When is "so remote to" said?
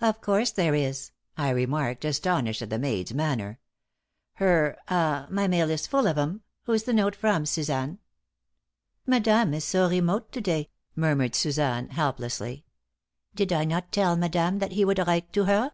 9.66-10.40